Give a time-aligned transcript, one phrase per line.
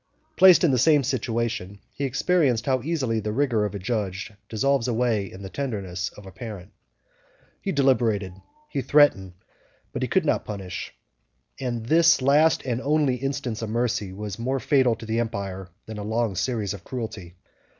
[0.35, 4.87] Placed in the same situation, he experienced how easily the rigor of a judge dissolves
[4.87, 6.71] away in the tenderness of a parent.
[7.61, 8.33] He deliberated,
[8.67, 9.33] he threatened,
[9.93, 10.91] but he could not punish;
[11.59, 15.99] and this last and only instance of mercy was more fatal to the empire than
[15.99, 17.35] a long series of cruelty.